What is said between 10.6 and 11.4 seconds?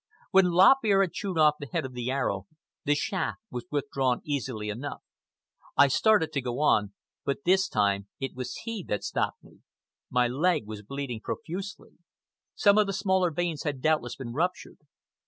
was bleeding